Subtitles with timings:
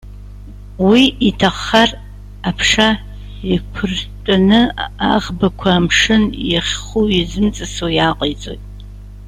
[0.87, 1.89] Уи иҭаххар,
[2.49, 2.89] аԥша
[3.49, 4.59] еиқәыртәаны
[5.13, 8.63] аӷбақәа амшын иахьху изымҵысуа иааҟаиҵоит.